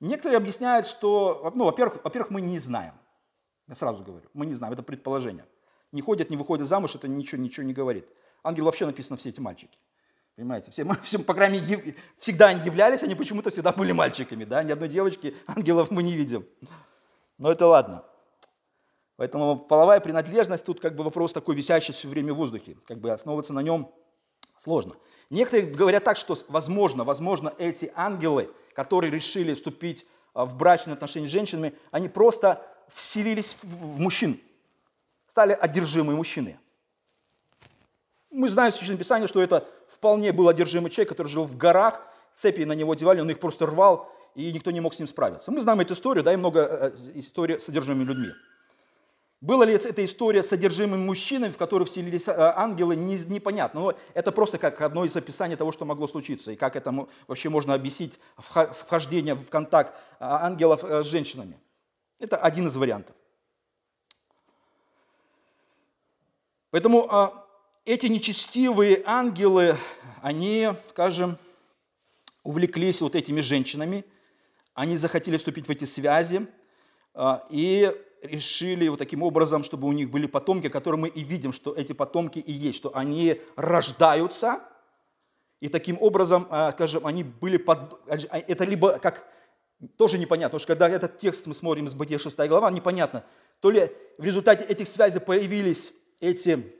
[0.00, 2.94] Некоторые объясняют, что, ну, во-первых, во-первых, мы не знаем.
[3.66, 5.44] Я сразу говорю, мы не знаем, это предположение–
[5.92, 8.06] не ходят, не выходят замуж, это ничего, ничего не говорит.
[8.42, 9.78] Ангел вообще написано все эти мальчики.
[10.36, 14.62] Понимаете, все, все, по крайней мере, всегда они являлись, они почему-то всегда были мальчиками, да,
[14.62, 16.46] ни одной девочки, ангелов мы не видим.
[17.38, 18.04] Но это ладно.
[19.18, 23.10] Поэтому половая принадлежность тут как бы вопрос такой висящий все время в воздухе, как бы
[23.10, 23.92] основываться на нем
[24.56, 24.94] сложно.
[25.28, 31.26] Некоторые говорят так, что возможно, возможно, эти ангелы, которые решили вступить а, в брачные отношения
[31.26, 34.40] с женщинами, они просто вселились в мужчин
[35.38, 36.58] стали одержимые мужчины.
[38.30, 42.02] Мы знаем в Священном Писании, что это вполне был одержимый человек, который жил в горах,
[42.34, 45.52] цепи на него одевали, он их просто рвал, и никто не мог с ним справиться.
[45.52, 48.30] Мы знаем эту историю, да, и много э, историй с одержимыми людьми.
[49.40, 53.80] Была ли эта история с одержимыми мужчинами, в которые вселились э, ангелы, непонятно.
[53.80, 57.48] Но это просто как одно из описаний того, что могло случиться, и как это вообще
[57.48, 61.56] можно объяснить вхождение в контакт э, ангелов с женщинами.
[62.18, 63.14] Это один из вариантов.
[66.70, 67.32] Поэтому
[67.84, 69.76] эти нечестивые ангелы,
[70.20, 71.38] они, скажем,
[72.42, 74.04] увлеклись вот этими женщинами,
[74.74, 76.46] они захотели вступить в эти связи
[77.48, 81.72] и решили вот таким образом, чтобы у них были потомки, которые мы и видим, что
[81.74, 84.60] эти потомки и есть, что они рождаются,
[85.60, 88.00] и таким образом, а, скажем, они были под...
[88.06, 89.26] Это либо как...
[89.96, 93.24] Тоже непонятно, потому что когда этот текст мы смотрим из Бытия 6 глава, непонятно,
[93.60, 96.72] то ли в результате этих связей появились эти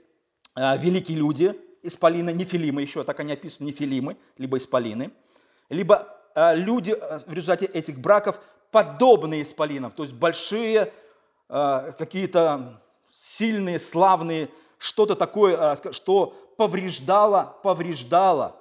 [0.53, 5.11] а, великие люди, исполины, нефилимы еще, так они описаны, нефилимы, либо исполины,
[5.69, 6.15] либо
[6.55, 8.39] люди в результате этих браков
[8.71, 10.93] подобные исполинам, то есть большие,
[11.49, 18.55] э, какие-то сильные, славные, что-то такое, э, что повреждало, повреждало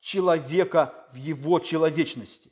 [0.00, 2.50] человека в его человечности.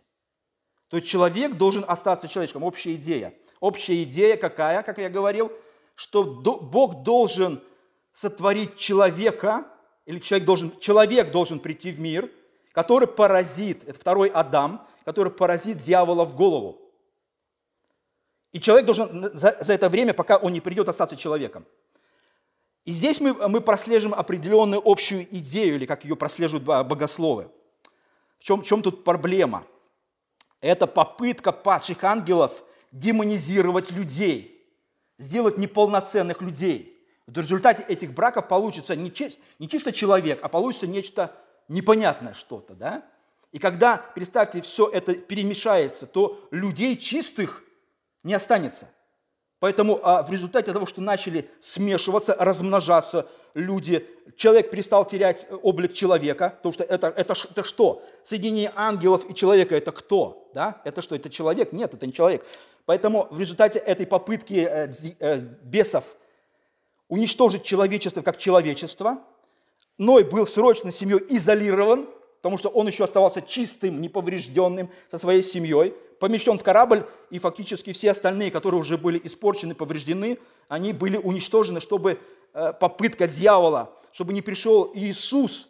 [0.89, 2.65] То есть человек должен остаться человеком.
[2.65, 3.35] Общая идея.
[3.61, 5.53] Общая идея какая, как я говорил,
[5.95, 7.63] что Бог должен
[8.13, 9.67] сотворить человека,
[10.07, 12.31] или человек должен, человек должен прийти в мир,
[12.73, 16.80] который поразит, это второй Адам, который поразит дьявола в голову.
[18.53, 21.65] И человек должен за, за это время, пока он не придет, остаться человеком.
[22.85, 27.51] И здесь мы, мы прослеживаем определенную общую идею, или как ее прослеживают богословы.
[28.39, 29.67] В чем, в чем тут проблема?
[30.61, 34.67] Это попытка падших ангелов демонизировать людей,
[35.19, 36.99] сделать неполноценных людей.
[37.27, 41.37] В результате этих браков получится не, честь, не чисто человек, а получится нечто
[41.69, 42.75] непонятное что-то.
[42.75, 43.07] Да?
[43.53, 47.63] И когда, представьте, все это перемешается, то людей чистых
[48.23, 48.89] не останется.
[49.61, 54.07] Поэтому а, в результате того, что начали смешиваться, размножаться люди,
[54.37, 58.03] человек перестал терять облик человека, потому что это, это, это что?
[58.25, 60.51] Соединение ангелов и человека– это кто?
[60.55, 60.81] Да?
[60.85, 61.73] Это что, это человек?
[61.73, 62.47] Нет, это не человек.
[62.87, 66.17] Поэтому в результате этой попытки э, э, бесов
[67.09, 69.19] уничтожить человечество как человечество,
[69.99, 72.09] Ной был срочно семьей изолирован,
[72.41, 77.93] потому что он еще оставался чистым, неповрежденным со своей семьей, помещен в корабль, и фактически
[77.93, 82.19] все остальные, которые уже были испорчены, повреждены, они были уничтожены, чтобы
[82.55, 85.69] э, попытка дьявола, чтобы не пришел Иисус,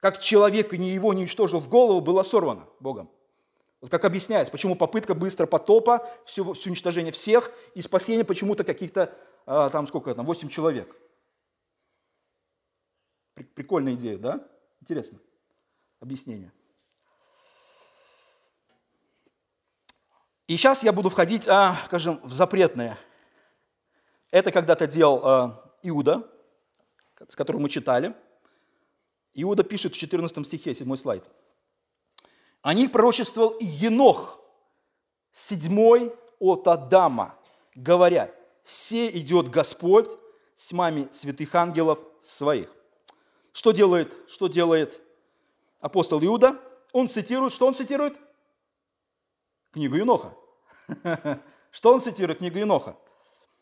[0.00, 3.08] как человек, и не его не уничтожил в голову, была сорвана Богом.
[3.80, 9.14] Вот как объясняется, почему попытка быстро потопа, все, все уничтожение всех и спасение почему-то каких-то,
[9.46, 10.96] э, там сколько там, 8 человек.
[13.54, 14.44] Прикольная идея, да?
[14.80, 15.20] Интересно
[16.00, 16.52] объяснение.
[20.46, 22.98] И сейчас я буду входить, а, скажем, в запретное.
[24.30, 26.26] Это когда-то делал а, Иуда,
[27.28, 28.14] с которым мы читали.
[29.34, 31.24] Иуда пишет в 14 стихе, 7 слайд.
[32.62, 34.40] О них пророчествовал Енох,
[35.30, 37.38] седьмой от Адама,
[37.74, 38.34] говоря,
[38.64, 40.08] «Все идет Господь
[40.54, 42.74] с тьмами святых ангелов своих».
[43.52, 45.00] Что делает, что делает
[45.80, 46.60] апостол Иуда?
[46.92, 48.18] Он цитирует, что он цитирует?
[49.72, 50.34] Книгу Еноха.
[51.70, 52.38] Что он цитирует?
[52.38, 52.96] Книгу Еноха.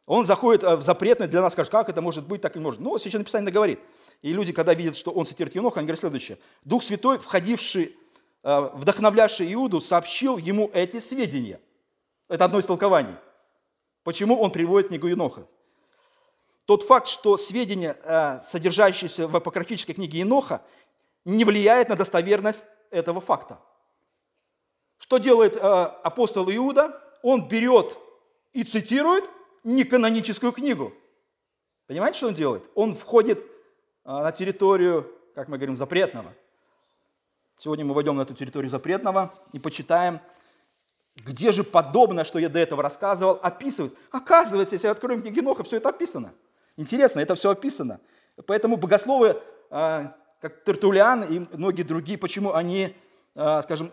[0.07, 2.81] Он заходит э, в запретный, для нас скажет, как это может быть, так и может.
[2.81, 3.81] Ну, сейчас написание говорит.
[4.23, 6.39] И люди, когда видят, что он цитирует Еноха, они говорят следующее.
[6.65, 7.97] Дух Святой, входивший,
[8.45, 11.61] э, вдохновлявший Иуду, сообщил ему эти сведения.
[12.29, 13.17] Это одно из толкований.
[14.05, 15.47] Почему он приводит книгу Еноха?
[16.67, 20.63] Тот факт, что сведения, э, содержащиеся в апокрифической книге Еноха,
[21.27, 23.61] не влияет на достоверность этого факта.
[24.97, 27.03] Что делает апостол Иуда?
[27.23, 27.99] Он берет
[28.55, 29.29] и цитирует
[29.65, 30.95] неканоническую книгу.
[31.87, 32.71] Понимаете, что он делает?
[32.75, 33.45] Он входит
[34.05, 36.33] а, на территорию, как мы говорим, запретного.
[37.57, 40.21] Сегодня мы войдем на эту территорию запретного и почитаем,
[41.17, 43.99] где же подобное, что я до этого рассказывал, описывается.
[44.11, 46.35] Оказывается, если откроем книгу Ноха, все это описано.
[46.77, 48.01] Интересно, это все описано.
[48.47, 52.95] Поэтому богословы, а, как Тертулиан и многие другие, почему они,
[53.35, 53.93] а, скажем,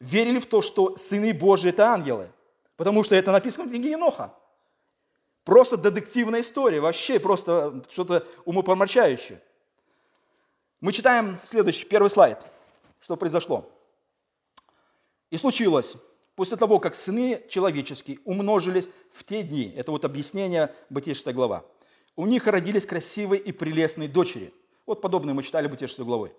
[0.00, 2.30] верили в то, что сыны Божии– это ангелы.
[2.76, 4.34] Потому что это написано в книге Еноха.
[5.44, 9.40] Просто детективная история, вообще просто что-то умопомрачающее.
[10.80, 12.38] Мы читаем следующий, первый слайд.
[13.00, 13.68] Что произошло?
[15.30, 15.96] И случилось,
[16.36, 21.64] после того, как сыны человеческие умножились в те дни, это вот объяснение Бытия 6 глава,
[22.14, 24.52] у них родились красивые и прелестные дочери.
[24.88, 26.32] Вот подобные мы читали Бытия 6 главой.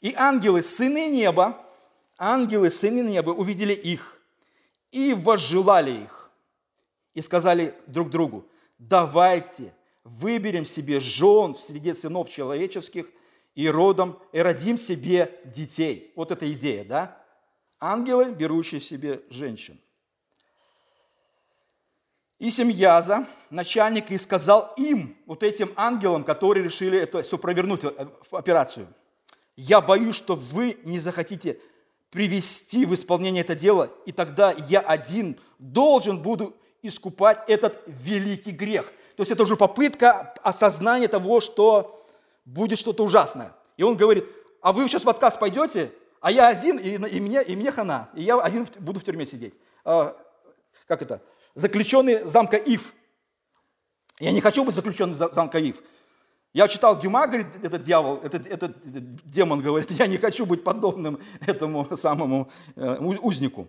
[0.00, 1.66] И ангелы, сыны неба,
[2.18, 4.20] ангелы, сыны неба увидели их
[4.90, 6.30] и возжелали их
[7.14, 8.46] и сказали друг другу,
[8.78, 9.74] давайте
[10.04, 13.10] выберем себе жен в среде сынов человеческих
[13.54, 16.12] и родом, и родим себе детей.
[16.16, 17.24] Вот эта идея, да?
[17.80, 19.80] Ангелы, берущие себе женщин.
[22.38, 28.06] И Семьяза, начальник, и сказал им, вот этим ангелам, которые решили это все провернуть, э,
[28.30, 28.88] операцию,
[29.56, 31.58] я боюсь, что вы не захотите
[32.10, 38.92] привести в исполнение это дело, и тогда я один должен буду искупать этот великий грех.
[39.16, 42.06] То есть это уже попытка осознания того, что
[42.44, 43.52] будет что-то ужасное.
[43.78, 44.26] И он говорит,
[44.60, 48.10] а вы сейчас в отказ пойдете, а я один, и, и, мне, и мне хана,
[48.14, 49.58] и я один буду в тюрьме сидеть.
[49.84, 50.16] А,
[50.86, 51.22] как это?
[51.56, 52.92] Заключенный замка Ив.
[54.20, 55.82] Я не хочу быть заключенным замка Ив.
[56.52, 60.62] Я читал Дюма, говорит, этот дьявол, этот, этот, этот демон говорит, я не хочу быть
[60.62, 63.68] подобным этому самому э, узнику.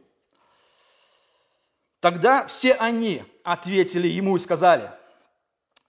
[2.01, 4.91] Тогда все они ответили ему и сказали,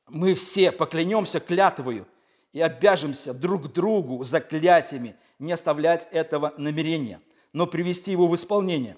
[0.06, 2.06] мы все поклянемся клятвою
[2.52, 7.20] и обяжемся друг другу заклятиями не оставлять этого намерения,
[7.52, 8.96] но привести его в исполнение.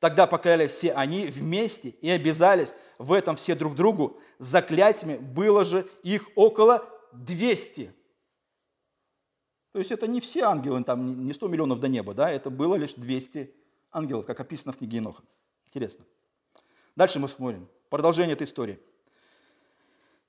[0.00, 4.20] Тогда покляли все они вместе и обязались в этом все друг другу.
[4.38, 7.92] Заклятиями было же их около 200.
[9.72, 12.76] То есть это не все ангелы, там не 100 миллионов до неба, да, это было
[12.76, 13.52] лишь 200
[13.90, 15.22] ангелов, как описано в книге Еноха.
[15.66, 16.04] Интересно.
[16.96, 17.68] Дальше мы смотрим.
[17.90, 18.78] Продолжение этой истории.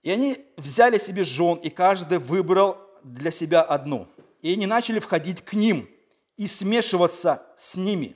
[0.03, 4.07] И они взяли себе жен, и каждый выбрал для себя одну.
[4.41, 5.89] И они начали входить к ним
[6.37, 8.15] и смешиваться с ними.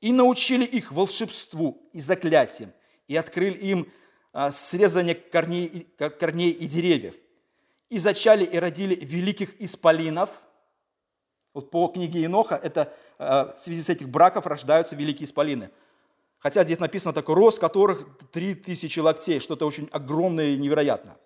[0.00, 2.72] И научили их волшебству и заклятиям,
[3.08, 3.92] и открыли им
[4.32, 5.86] а, срезание корней,
[6.18, 7.14] корней и деревьев.
[7.88, 10.30] И зачали и родили великих исполинов.
[11.54, 15.70] Вот по книге Еноха это а, в связи с этих браков рождаются великие исполины–
[16.46, 21.16] Хотя здесь написано такой рост, которых 3000 локтей, что-то очень огромное и невероятное.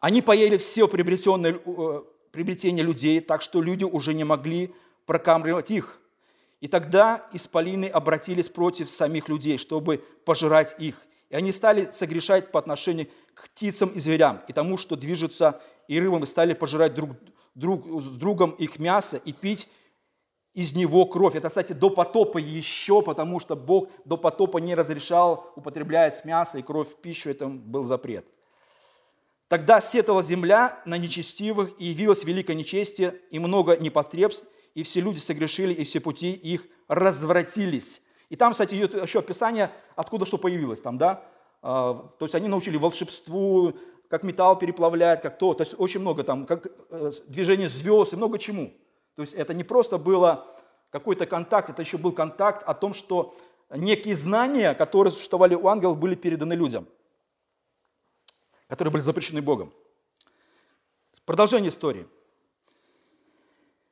[0.00, 2.02] Они поели все приобретенные, э,
[2.32, 4.74] приобретения людей, так что люди уже не могли
[5.06, 5.99] прокамривать их.
[6.60, 11.06] И тогда исполины обратились против самих людей, чтобы пожирать их.
[11.30, 15.98] И они стали согрешать по отношению к птицам и зверям, и тому, что движется, и
[15.98, 17.12] рыбам, и стали пожирать друг,
[17.54, 19.68] друг с другом их мясо и пить
[20.52, 21.36] из него кровь.
[21.36, 26.62] Это, кстати, до потопа еще, потому что Бог до потопа не разрешал употреблять мясо и
[26.62, 28.26] кровь в пищу, это был запрет.
[29.48, 35.18] Тогда сетовала земля на нечестивых, и явилось великое нечестие, и много непотребств, и все люди
[35.18, 38.02] согрешили, и все пути их развратились.
[38.28, 41.24] И там, кстати, идет еще описание, откуда что появилось там, да?
[41.62, 43.74] А, то есть они научили волшебству,
[44.08, 45.54] как металл переплавлять, как то.
[45.54, 48.72] То есть очень много там, как э, движение звезд и много чему.
[49.14, 50.46] То есть это не просто было
[50.90, 53.36] какой-то контакт, это еще был контакт о том, что
[53.70, 56.88] некие знания, которые существовали у ангелов, были переданы людям,
[58.66, 59.72] которые были запрещены Богом.
[61.24, 62.08] Продолжение истории.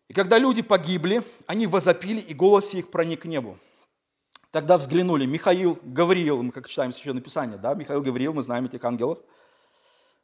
[0.08, 3.58] И когда люди погибли, они возопили, и голос их проник к небу.
[4.50, 8.84] Тогда взглянули Михаил, Гавриил, мы как читаем еще написание, да, Михаил Гавриил, мы знаем этих
[8.84, 9.18] ангелов–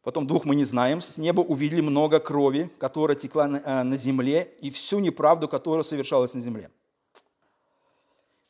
[0.05, 1.01] Потом двух мы не знаем.
[1.01, 6.35] С неба увидели много крови, которая текла на, э, земле, и всю неправду, которая совершалась
[6.35, 6.70] на земле.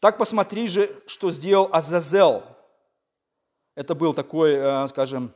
[0.00, 2.42] Так посмотри же, что сделал Азазел.
[3.76, 5.32] Это был такой, э, скажем,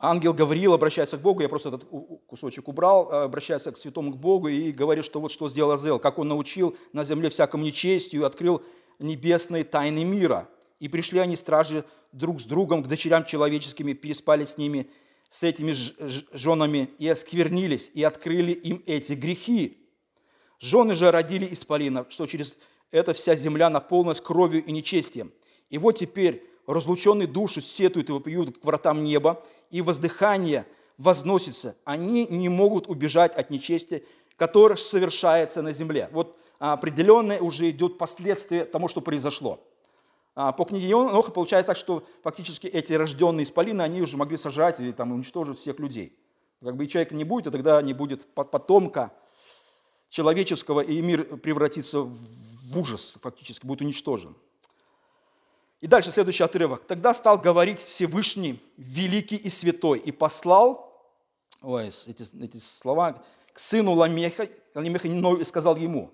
[0.00, 1.84] ангел Гавриил обращается к Богу, я просто этот
[2.26, 5.98] кусочек убрал, э, обращается к святому к Богу и говорит, что вот что сделал Азел,
[5.98, 8.62] как он научил на земле всякому нечестию, открыл
[8.98, 10.48] небесные тайны мира.
[10.78, 14.90] И пришли они, стражи, друг с другом, к дочерям человеческими, переспали с ними,
[15.28, 15.74] с этими
[16.32, 19.86] женами, и осквернились, и открыли им эти грехи.
[20.58, 22.56] Жены же родили исполинов, что через
[22.90, 25.32] это вся земля наполнилась кровью и нечестием.
[25.68, 30.66] И вот теперь разлученные души сетуют и вопиют к вратам неба, и воздыхание
[30.98, 31.76] возносится.
[31.84, 34.02] Они не могут убежать от нечестия,
[34.36, 36.08] которое совершается на земле.
[36.12, 39.60] Вот определенное уже идет последствие тому, что произошло.
[40.34, 44.78] А, по книге Еноха получается так, что фактически эти рожденные исполины, они уже могли сожрать
[44.80, 46.16] или там, уничтожить всех людей.
[46.62, 49.12] Как бы и человека не будет, и тогда не будет потомка
[50.10, 54.36] человеческого, и мир превратится в ужас, фактически будет уничтожен.
[55.80, 56.86] И дальше следующий отрывок.
[56.86, 60.92] «Тогда стал говорить Всевышний, великий и святой, и послал,
[61.62, 63.22] ой, эти, эти слова,
[63.52, 66.10] к сыну Ламеха, Ламеха и сказал ему,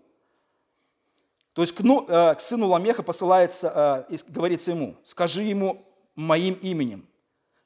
[1.56, 6.52] то есть к, ну, э, к сыну Ламеха посылается, э, говорится ему, скажи ему моим
[6.54, 7.08] именем,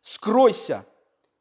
[0.00, 0.86] скройся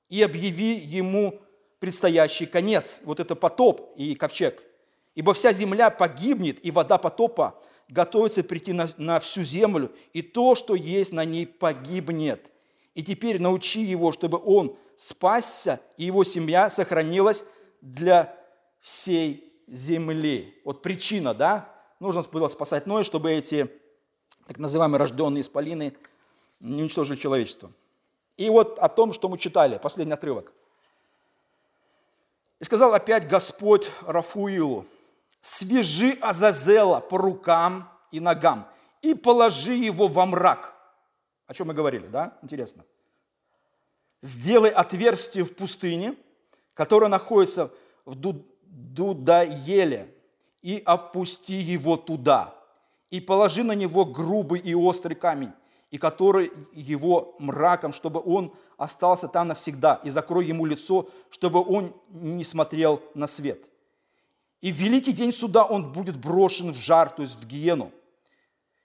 [0.10, 1.39] и объяви ему
[1.78, 3.01] предстоящий конец.
[3.03, 4.64] Вот это потоп и ковчег.
[5.14, 10.56] Ибо вся земля погибнет, и вода потопа готовится прийти на, на всю землю, и то,
[10.56, 12.52] что есть на ней, погибнет.
[12.96, 17.44] И теперь научи его, чтобы он спасся, и его семья сохранилась
[17.82, 18.36] для
[18.80, 20.60] всей земли.
[20.64, 21.74] Вот причина, да?
[22.00, 23.70] нужно было спасать Ноя, чтобы эти
[24.48, 25.96] так называемые рожденные исполины
[26.60, 27.72] не уничтожили человечество.
[28.38, 30.54] И вот о том, что мы читали, последний отрывок.
[32.60, 34.86] «И сказал опять Господь Рафуилу,
[35.42, 38.68] свяжи Азазела по рукам и ногам
[39.02, 40.76] и положи его во мрак».
[41.48, 42.38] О чем мы говорили, да?
[42.42, 42.84] Интересно.
[44.22, 46.16] «Сделай отверстие в пустыне,
[46.74, 47.72] которое находится
[48.06, 50.14] в Дудаеле,
[50.62, 52.54] и опусти его туда,
[53.10, 55.54] и положи на него грубый и острый камень,
[55.90, 61.94] и который его мраком, чтобы он остался там навсегда, и закрой ему лицо, чтобы он
[62.10, 63.70] не смотрел на свет.
[64.62, 67.91] И в великий день суда он будет брошен в жар, то есть в гиену,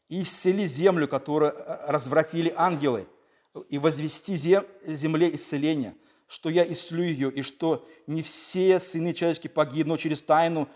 [0.09, 3.09] и исцели землю, которую э, развратили ангелы,
[3.69, 5.95] и возвести земле исцеление,
[6.27, 10.69] что я исцелю ее, и что не все сыны человеческие погибнут через тайну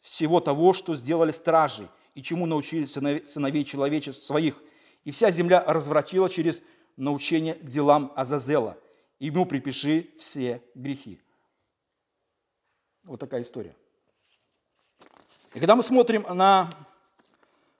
[0.00, 4.62] всего того, что сделали стражи, и чему научили сыновей человечеств своих.
[5.04, 6.62] И вся земля развратила через
[6.96, 8.78] научение делам Азазела.
[9.18, 11.20] Ему припиши все грехи.
[13.04, 13.76] Вот такая история.
[15.54, 16.70] И когда мы смотрим на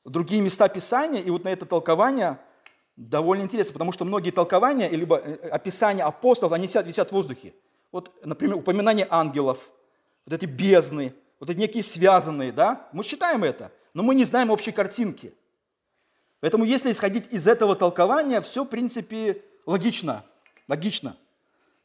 [0.04, 2.38] другие места Писания, и вот на это толкование,
[2.96, 7.54] довольно интересно, потому что многие толкования, либо э, описания апостолов, они висят, висят в воздухе.
[7.92, 9.70] Вот, например, упоминание ангелов,
[10.26, 14.50] вот эти бездны, вот эти некие связанные, да, мы считаем это, но мы не знаем
[14.50, 15.32] общей картинки.
[16.40, 20.24] Поэтому если исходить из этого толкования, все, в принципе, логично,
[20.66, 21.16] логично.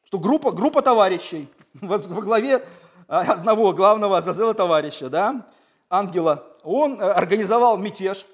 [0.06, 2.66] Что группа, группа товарищей во главе
[3.08, 5.48] а, одного главного Азазела товарища, да,
[5.90, 8.26] ангела, он э, организовал мятеж,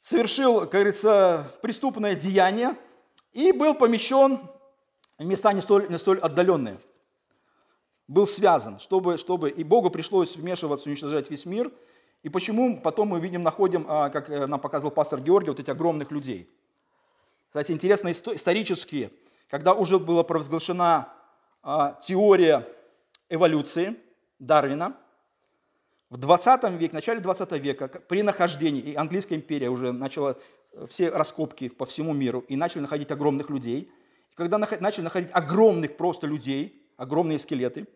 [0.00, 2.76] совершил, как говорится, преступное деяние
[3.32, 4.40] и был помещен
[5.18, 6.78] в места не столь, не столь отдаленные.
[8.08, 11.70] Был связан, чтобы, чтобы и Богу пришлось вмешиваться, уничтожать весь мир.
[12.22, 15.72] И почему потом мы видим, находим, а, как э, нам показывал пастор Георгий, вот этих
[15.72, 16.50] огромных людей.
[17.48, 19.12] Кстати, интересно исторически,
[19.48, 21.12] когда уже была провозглашена
[21.62, 22.66] а, теория
[23.28, 23.96] эволюции
[24.38, 24.96] Дарвина–
[26.10, 30.36] в 20 веке, в начале 20 века, при нахождении, и английская империя уже начала
[30.72, 33.90] э, все раскопки по всему миру, и начали находить огромных людей.
[34.32, 37.86] И когда начали находить огромных просто людей, огромные скелеты,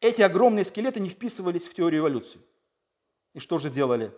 [0.00, 2.40] эти огромные скелеты не вписывались в теорию эволюции.
[3.34, 4.12] И что же делали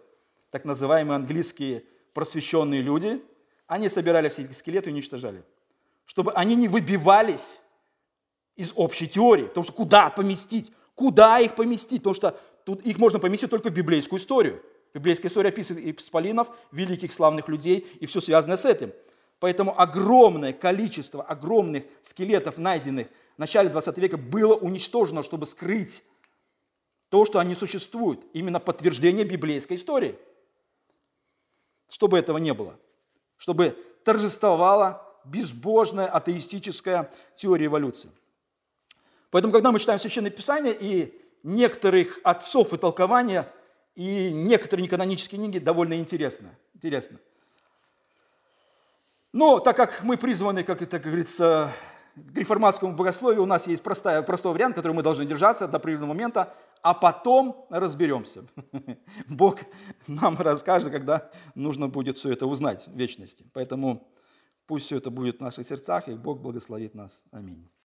[0.50, 3.22] так называемые английские просвещенные люди?
[3.66, 5.42] Они собирали все эти скелеты и уничтожали.
[6.04, 7.60] Чтобы они не выбивались
[8.56, 9.44] из общей теории.
[9.44, 10.70] Потому что куда поместить?
[10.94, 12.02] Куда их поместить?
[12.02, 12.38] Потому что
[12.70, 14.62] тут их можно поместить только в библейскую историю.
[14.94, 18.92] Библейская история описывает исполинов, великих славных людей и все связанное с этим.
[19.40, 26.04] Поэтому огромное количество огромных скелетов, найденных в начале 20 века, было уничтожено, чтобы скрыть
[27.08, 28.24] то, что они существуют.
[28.34, 30.16] Именно подтверждение библейской истории.
[31.88, 32.78] Чтобы этого не было.
[33.36, 38.10] Чтобы торжествовала безбожная атеистическая теория эволюции.
[39.30, 43.46] Поэтому, когда мы читаем Священное Писание и некоторых отцов и толкования,
[43.94, 46.50] и некоторые неканонические книги довольно интересно.
[46.74, 47.18] интересно.
[49.32, 51.72] Но так как мы призваны, как это говорится,
[52.16, 56.08] к реформатскому богословию, у нас есть простая, простой вариант, который мы должны держаться до определенного
[56.08, 58.44] момента, а потом разберемся.
[59.28, 59.60] Бог
[60.06, 63.44] нам расскажет, когда нужно будет все это узнать в вечности.
[63.52, 64.08] Поэтому
[64.66, 67.22] пусть все это будет в наших сердцах, и Бог благословит нас.
[67.30, 67.70] Аминь.